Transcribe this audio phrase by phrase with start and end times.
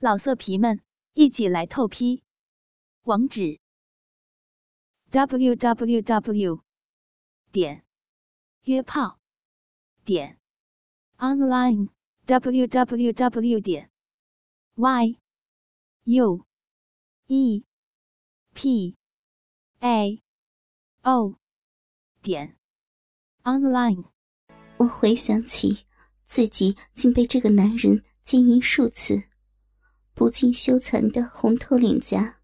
[0.00, 0.80] 老色皮们，
[1.14, 2.22] 一起来透批！
[3.02, 3.58] 网址
[5.10, 6.62] ：w w w
[7.50, 7.84] 点
[8.62, 9.18] 约炮
[10.04, 10.38] 点
[11.16, 11.88] online
[12.26, 13.90] w w w 点
[14.76, 15.18] y
[16.04, 16.46] u
[17.26, 17.64] e
[18.54, 18.96] p
[19.80, 20.22] a
[21.02, 21.34] o
[22.22, 22.56] 点
[23.42, 24.04] online。
[24.76, 25.84] 我回想起
[26.24, 29.27] 自己竟被这个男人奸淫数次。
[30.18, 32.34] 不禁羞惭的红透脸颊，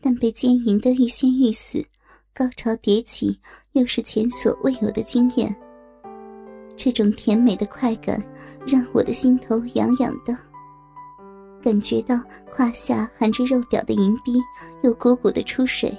[0.00, 1.84] 但被奸淫的欲仙欲死，
[2.32, 3.36] 高潮迭起，
[3.72, 5.52] 又是前所未有的经验。
[6.76, 8.24] 这种甜美的快感
[8.64, 10.38] 让我的心头痒痒的，
[11.60, 12.14] 感觉到
[12.48, 14.40] 胯下含着肉屌的银逼
[14.84, 15.92] 又鼓鼓的出水。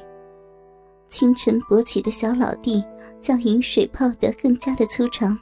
[1.10, 2.82] 清晨勃起的小老弟
[3.20, 5.38] 将银水泡得更加的粗长，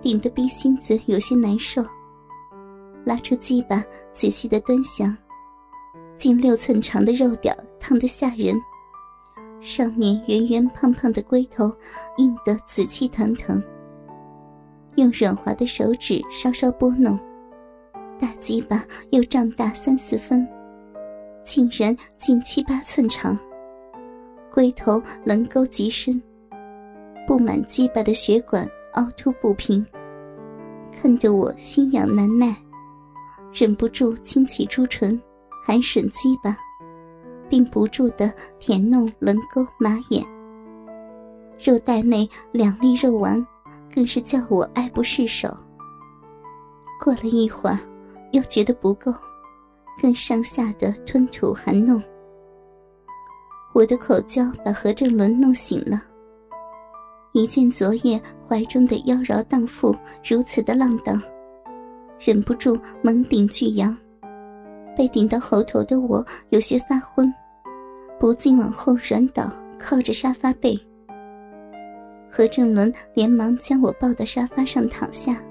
[0.00, 1.84] 顶得逼心子有些难受。
[3.04, 5.16] 拉出鸡巴，仔细的端详，
[6.18, 8.54] 近六寸长的肉屌烫得吓人，
[9.60, 11.74] 上面圆圆胖胖的龟头
[12.18, 13.62] 硬得紫气腾腾。
[14.96, 17.18] 用软滑的手指稍稍拨弄，
[18.18, 20.46] 大鸡巴又胀大三四分，
[21.44, 23.38] 竟然近七八寸长，
[24.52, 26.20] 龟头棱沟极深，
[27.26, 29.84] 布满鸡巴的血管凹凸不平，
[31.00, 32.54] 看得我心痒难耐。
[33.52, 35.20] 忍不住轻启朱唇，
[35.66, 36.56] 含吮鸡巴，
[37.48, 40.24] 并不住的舔弄棱沟马眼。
[41.58, 43.44] 肉袋内两粒肉丸，
[43.94, 45.54] 更是叫我爱不释手。
[47.02, 47.78] 过了一会儿，
[48.30, 49.12] 又觉得不够，
[50.00, 52.02] 更上下的吞吐含弄。
[53.74, 56.02] 我的口交把何正伦弄醒了，
[57.32, 61.20] 一见昨夜怀中的妖娆荡妇如此的浪荡。
[62.20, 63.96] 忍不住猛顶巨阳，
[64.94, 67.32] 被顶到喉头的我有些发昏，
[68.18, 70.78] 不禁往后软倒，靠着沙发背。
[72.30, 75.42] 何正伦连忙将我抱到沙发上躺下，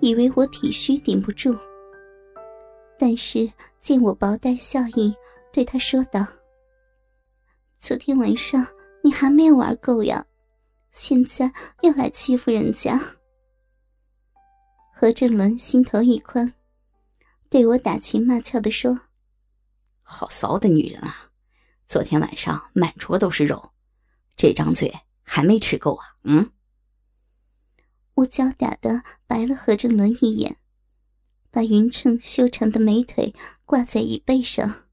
[0.00, 1.54] 以为我体虚顶不住。
[2.98, 3.46] 但是
[3.78, 5.14] 见我薄带笑意，
[5.52, 6.26] 对他说道
[7.78, 8.66] ：“昨天晚上
[9.02, 10.24] 你还没有玩够呀，
[10.90, 12.98] 现在又来欺负人家。”
[14.98, 16.54] 何正伦心头一宽，
[17.50, 18.98] 对我打情骂俏的说
[20.00, 21.30] ：“好骚的女人啊！
[21.86, 23.74] 昨天晚上满桌都是肉，
[24.38, 24.90] 这张嘴
[25.22, 26.50] 还没吃够啊！”嗯。
[28.14, 30.56] 我娇嗲的白了何正伦一眼，
[31.50, 33.34] 把匀称修长的美腿
[33.66, 34.86] 挂在椅背上，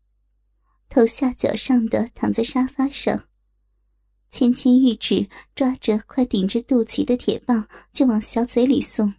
[0.90, 3.24] 头下脚上的躺在沙发上，
[4.30, 9.14] 纤纤玉指抓着快顶着肚脐的铁棒就往小嘴里送。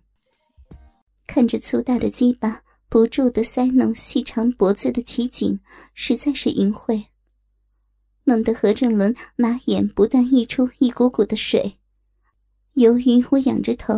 [1.27, 5.59] 看着粗大的鸡巴不住的塞弄细长脖子的奇景，
[5.95, 7.07] 实在是淫秽，
[8.25, 11.79] 弄得何正伦马眼不断溢出一股股的水。
[12.75, 13.95] 由于我仰着头，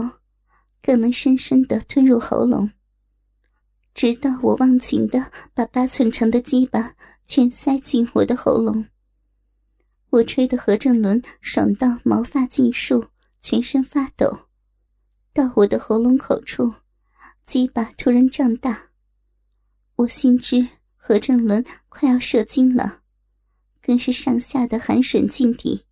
[0.83, 2.71] 更能深深的吞入喉咙，
[3.93, 6.95] 直到我忘情的把八寸长的鸡巴
[7.27, 8.87] 全塞进我的喉咙。
[10.11, 13.07] 我吹得何正伦爽到毛发尽竖，
[13.41, 14.47] 全身发抖，
[15.35, 16.73] 到我的喉咙口处。
[17.47, 18.91] 鸡巴突然胀大，
[19.95, 23.03] 我心知何正伦快要射精了，
[23.81, 25.85] 更是上下的寒吮劲敌，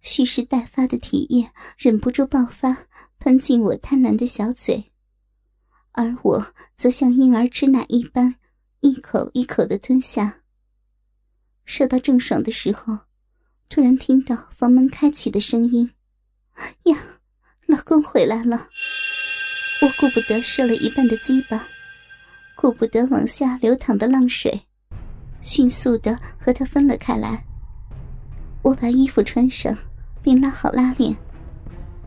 [0.00, 2.88] 蓄势待发的体液忍不住爆发，
[3.20, 4.86] 喷进我贪婪的小嘴，
[5.92, 8.34] 而我则像婴儿吃奶一般，
[8.80, 10.40] 一口一口的吞下。
[11.64, 12.98] 射到正爽的时候，
[13.68, 15.92] 突然听到房门开启的声音，
[16.86, 17.20] 呀，
[17.66, 18.68] 老公回来了。
[19.80, 21.68] 我顾不得射了一半的鸡巴，
[22.56, 24.60] 顾不得往下流淌的浪水，
[25.40, 27.44] 迅速的和他分了开来。
[28.62, 29.76] 我把衣服穿上，
[30.20, 31.16] 并拉好拉链，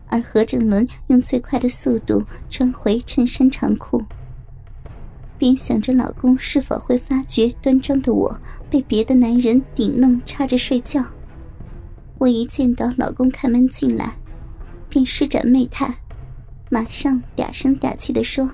[0.06, 4.04] 而何正伦用最快的速度穿回衬衫长裤，
[5.38, 11.02] 边想着老公是否会发觉端庄的我被别的男人顶弄插着睡觉。
[12.18, 14.12] 我一见到老公开门进来，
[14.90, 15.92] 便施展媚态。
[16.72, 18.50] 马上嗲声嗲气的说：“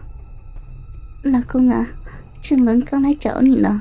[1.23, 1.87] 老公啊，
[2.43, 3.81] 郑伦刚来找你呢。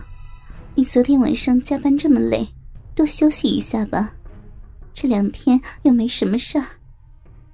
[0.75, 2.47] 你昨天晚上加班这么累，
[2.93, 4.13] 多休息一下吧。
[4.93, 6.65] 这两天又没什么事儿。”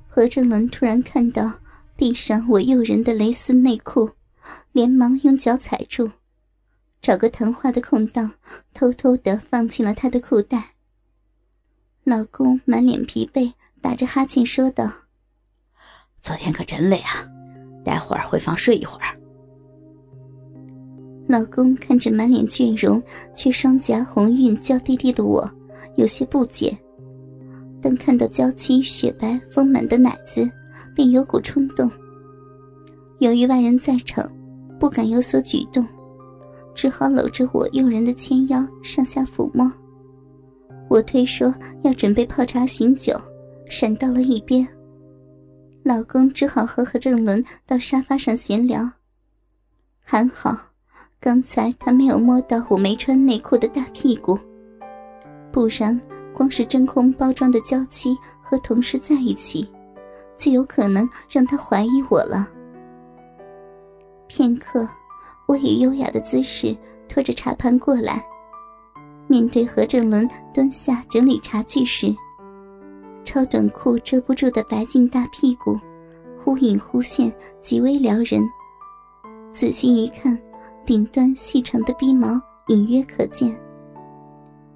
[0.10, 1.54] 何正伦突然看到
[1.96, 4.12] 地上我诱人的蕾丝内裤，
[4.74, 6.12] 连忙用脚踩住，
[7.02, 8.30] 找个谈话的空档，
[8.74, 10.72] 偷偷的放进了他的裤袋。
[12.04, 14.92] 老公满脸疲惫，打着哈欠说道。
[16.24, 17.28] 昨天可真累啊，
[17.84, 19.06] 待会儿回房睡一会儿。
[21.28, 23.02] 老公看着满脸倦容
[23.36, 25.46] 却双颊红晕娇滴滴的我，
[25.98, 26.76] 有些不解。
[27.82, 30.50] 但看到娇妻雪白丰满的奶子，
[30.96, 31.92] 便有股冲动。
[33.20, 34.26] 由于外人在场，
[34.80, 35.86] 不敢有所举动，
[36.74, 39.70] 只好搂着我诱人的纤腰上下抚摸。
[40.90, 41.54] 我推说
[41.84, 43.20] 要准备泡茶醒酒，
[43.70, 44.66] 闪到了一边。
[45.84, 48.90] 老公只好和何正伦到沙发上闲聊。
[50.02, 50.58] 还好，
[51.20, 54.40] 刚才他没有摸到我没穿内裤的大屁股，
[55.52, 56.00] 不然
[56.34, 59.70] 光是真空包装的娇妻和同事在一起，
[60.38, 62.48] 就有可能让他怀疑我了。
[64.28, 64.88] 片刻，
[65.48, 66.76] 我以优雅的姿势
[67.10, 68.24] 拖着茶盘过来，
[69.28, 72.16] 面对何正伦蹲下整理茶具时，
[73.24, 75.80] 超短裤遮不住的白净大屁股，
[76.38, 78.44] 忽隐忽现，极为撩人。
[79.54, 80.38] 仔细一看，
[80.86, 83.56] 顶端细长的逼毛隐约可见。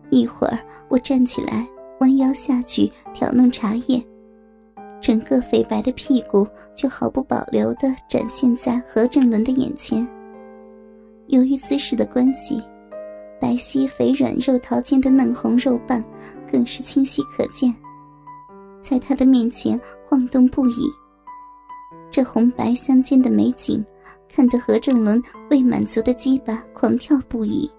[0.10, 0.58] 一会儿，
[0.88, 1.68] 我站起来，
[2.00, 4.02] 弯腰下去挑弄茶叶，
[5.02, 10.08] 整个肥白的屁股就毫不保留地展现在何正伦的眼前。
[11.28, 12.64] 由于姿势的关系，
[13.42, 16.04] 白皙肥软肉桃间的嫩红肉瓣
[16.50, 17.76] 更是清晰可见。
[18.88, 20.90] 在他的面前晃动不已。
[22.10, 23.84] 这红白相间的美景，
[24.30, 27.70] 看得何正伦未满足的鸡巴狂跳不已。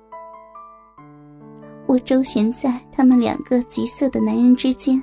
[1.86, 5.02] 我周旋在他们两个急色的男人之间，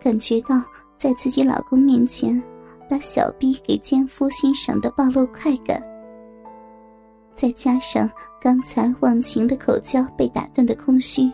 [0.00, 0.60] 感觉到
[0.96, 2.42] 在自己老公面前
[2.90, 5.80] 把小臂给奸夫欣赏的暴露快感，
[7.36, 8.10] 再加上
[8.40, 11.30] 刚才忘情的口交被打断的空虚。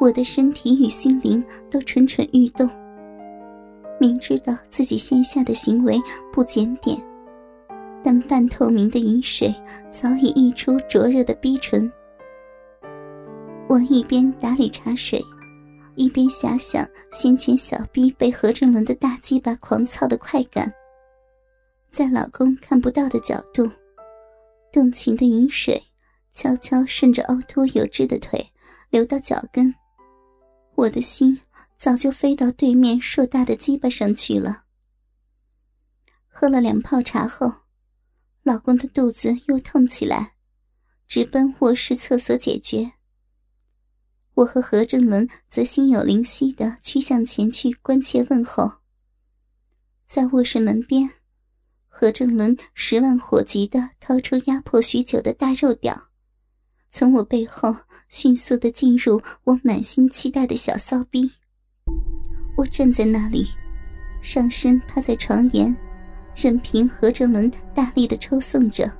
[0.00, 2.68] 我的身体与心灵都蠢蠢欲动。
[4.00, 6.00] 明知道自己线下的行为
[6.32, 6.96] 不检点，
[8.04, 9.52] 但半透明的饮水
[9.90, 11.90] 早已溢出灼热的逼唇。
[13.68, 15.20] 我一边打理茶水，
[15.96, 20.72] 一边遐想先前小逼被何正伦的大鸡巴狂操的快感。
[21.90, 23.68] 在老公看不到的角度，
[24.72, 25.82] 动情的饮水
[26.32, 28.46] 悄悄顺着凹凸有致的腿
[28.90, 29.74] 流到脚跟。
[30.78, 31.40] 我的心
[31.76, 34.62] 早就飞到对面硕大的鸡巴上去了。
[36.28, 37.52] 喝了两泡茶后，
[38.44, 40.34] 老公的肚子又痛起来，
[41.08, 42.92] 直奔卧室厕所解决。
[44.34, 48.74] 我和何正伦则心有灵犀的趋向前去关切问候。
[50.06, 51.10] 在卧室门边，
[51.88, 56.07] 何正伦十万火急的掏出压迫许久的大肉屌。
[56.90, 57.74] 从我背后
[58.08, 61.30] 迅速的进入我满心期待的小骚逼，
[62.56, 63.46] 我站在那里，
[64.22, 65.74] 上身趴在床沿，
[66.34, 68.90] 任凭何正伦大力的抽送着。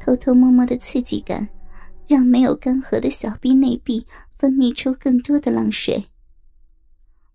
[0.00, 1.48] 偷偷摸摸的刺激感，
[2.08, 4.04] 让没有干涸的小臂内壁
[4.36, 6.04] 分泌出更多的浪水。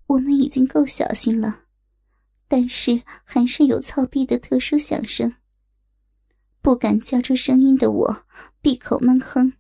[0.08, 1.62] 我们已经够小心了，
[2.48, 5.34] 但是还是有操逼的特殊响声。
[6.68, 8.26] 不敢叫出声音的我，
[8.60, 9.54] 闭口闷哼，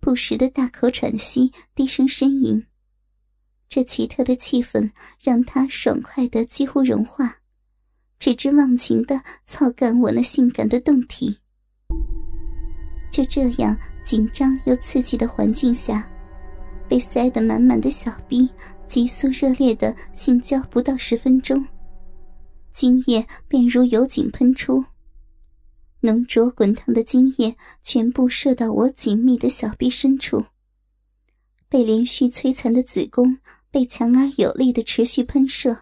[0.00, 2.64] 不时的大口喘息，低声呻吟。
[3.68, 4.90] 这奇特的气氛
[5.20, 7.36] 让他爽快的几乎融化，
[8.18, 11.36] 只知忘情的操干我那性感的胴体。
[13.10, 16.10] 就这样紧张又刺激的环境下，
[16.88, 18.48] 被塞得满满的小逼
[18.88, 21.62] 急速热烈的性交不到十分钟，
[22.72, 24.82] 精液便如油井喷出。
[26.04, 30.44] 浓浊滚烫的精液全部射到我紧密的小臂深处，
[31.68, 33.38] 被连续摧残的子宫
[33.70, 35.76] 被强而有力的持续喷射，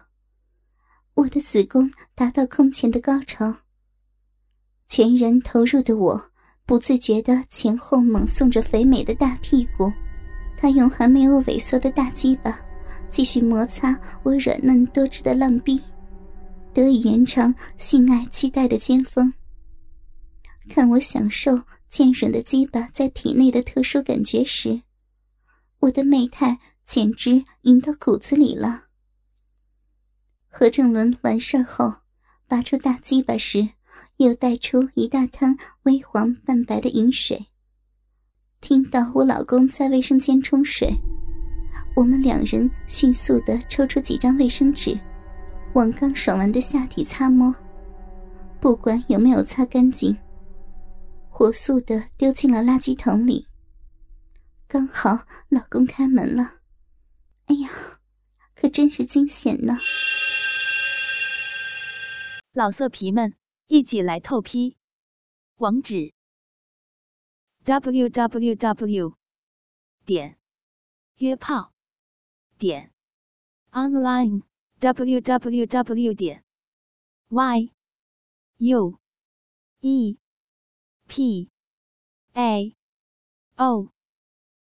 [1.15, 3.51] 我的子宫达到空前的高潮。
[4.87, 6.31] 全然投入的我
[6.67, 9.91] 不自觉的前后猛送着肥美的大屁股，
[10.55, 12.59] 他用还没有萎缩的大鸡巴
[13.09, 15.81] 继续摩擦我软嫩多汁的浪逼，
[16.75, 19.33] 得以延长性爱期待的尖峰。
[20.71, 24.83] 看我享受坚韧的鸡巴在体内的特殊感觉时，
[25.79, 28.85] 我的媚态简直淫到骨子里了。
[30.47, 31.93] 何正伦完事后，
[32.47, 33.67] 拔出大鸡巴时，
[34.15, 37.47] 又带出一大滩微黄半白的饮水。
[38.61, 40.89] 听到我老公在卫生间冲水，
[41.97, 44.97] 我们两人迅速的抽出几张卫生纸，
[45.73, 47.53] 往刚爽完的下体擦摸，
[48.61, 50.17] 不管有没有擦干净。
[51.33, 53.47] 火速的丢进了垃圾桶里。
[54.67, 56.59] 刚好老公开门了。
[57.45, 57.69] 哎呀
[58.53, 59.77] 可真是惊险呢。
[62.51, 63.33] 老色皮们
[63.67, 64.77] 一起来透批。
[65.55, 66.13] 网址
[67.63, 69.15] www.
[70.05, 70.37] 点
[71.15, 71.73] 约炮。
[72.57, 72.91] 点
[73.71, 74.43] online
[74.81, 76.13] www.
[76.13, 76.43] 点
[78.59, 78.97] yue
[81.13, 81.49] p
[82.35, 82.73] a
[83.57, 83.91] o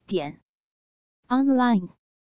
[0.08, 0.42] 点
[1.28, 2.01] online。